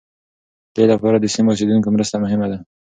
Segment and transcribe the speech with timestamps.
[0.75, 2.57] دې لپاره د سیمو اوسېدونکو مرسته مهمه ده.